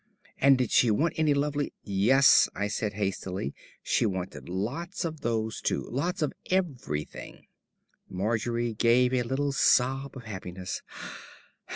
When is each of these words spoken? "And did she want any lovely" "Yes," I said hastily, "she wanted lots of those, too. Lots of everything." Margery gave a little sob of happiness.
"And 0.39 0.57
did 0.57 0.71
she 0.71 0.89
want 0.89 1.13
any 1.17 1.35
lovely" 1.35 1.73
"Yes," 2.05 2.49
I 2.55 2.69
said 2.69 2.93
hastily, 2.93 3.53
"she 3.83 4.07
wanted 4.07 4.49
lots 4.49 5.05
of 5.05 5.21
those, 5.21 5.61
too. 5.61 5.87
Lots 5.91 6.23
of 6.23 6.33
everything." 6.49 7.45
Margery 8.09 8.73
gave 8.73 9.13
a 9.13 9.21
little 9.21 9.51
sob 9.51 10.17
of 10.17 10.23
happiness. 10.23 10.81